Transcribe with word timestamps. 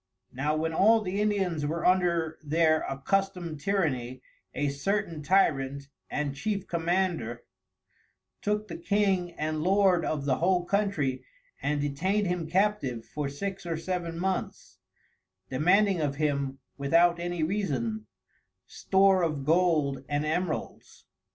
Now 0.33 0.55
when 0.55 0.73
all 0.73 1.01
the 1.01 1.21
Indians 1.21 1.63
were 1.63 1.85
under 1.85 2.39
their 2.43 2.81
accustomed 2.89 3.59
Tyranny: 3.59 4.23
A 4.55 4.69
certain 4.69 5.21
Tyrant, 5.21 5.89
and 6.09 6.33
Chief 6.35 6.65
Commander, 6.65 7.43
took 8.41 8.67
the 8.67 8.77
King 8.79 9.33
and 9.33 9.61
Lord 9.61 10.03
of 10.03 10.25
the 10.25 10.37
whole 10.37 10.65
Countrey, 10.65 11.23
and 11.61 11.79
detain'd 11.79 12.25
him 12.25 12.49
Captive 12.49 13.05
for 13.05 13.29
six 13.29 13.63
or 13.63 13.77
seven 13.77 14.17
moneths, 14.17 14.79
demanding 15.51 16.01
of 16.01 16.15
him, 16.15 16.57
without 16.79 17.19
any 17.19 17.43
reason, 17.43 18.07
store 18.65 19.21
of 19.21 19.45
Gold 19.45 20.03
and 20.09 20.25
Emeralds. 20.25 21.05